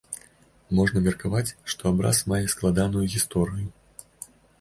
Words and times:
Можна 0.77 1.01
меркаваць, 1.07 1.53
што 1.73 1.83
абраз 1.91 2.21
мае 2.31 2.39
складаную 2.53 3.05
гісторыю. 3.15 3.67